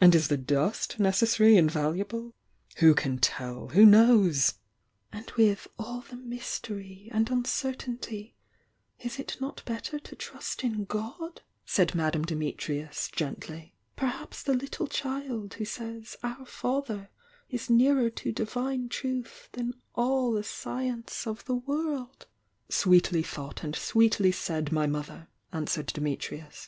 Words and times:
And 0.00 0.14
is 0.14 0.28
the 0.28 0.38
dust 0.38 0.98
ne<»s 0.98 1.18
sary 1.18 1.58
and 1.58 1.70
valuable? 1.70 2.34
Who 2.76 2.94
can 2.94 3.18
tell! 3.18 3.68
Who 3.68 3.84
knowsr 3.84 4.54
„„+l!^«. 5.12 5.12
/"J^®J?y^tory 5.26 7.08
and 7.12 7.28
uncertainty, 7.28 8.34
is 8.98 9.18
it 9.18 9.36
^l^^"p 9.38 9.62
*{!"'* 9.66 9.66
""u^"^ 9.66 10.84
•"^'^ 11.76 11.94
Madame 11.94 12.24
Diiiitrius, 12.24 13.12
gentiy.^. 13.12 13.72
Perhaps 13.94 14.42
the 14.42 14.54
attle 14.54 14.88
child 14.90 15.52
who 15.52 15.66
says 15.66 16.16
'Our 16.22 16.46
father 16.46 17.10
is 17.50 17.68
nearer 17.68 18.08
to 18.08 18.32
Divine 18.32 18.88
Truth 18.88 19.50
than 19.52 19.74
all 19.94 20.32
the 20.32 20.44
sci 20.44 20.84
ence 20.86 21.26
of 21.26 21.44
the 21.44 21.56
world." 21.56 22.26
"Sweetly 22.70 23.22
thought 23.22 23.62
and 23.62 23.76
sweetly 23.76 24.32
said, 24.32 24.72
my 24.72 24.86
Mother'" 24.86 25.28
answered 25.52 25.88
Dimitrius. 25.88 26.66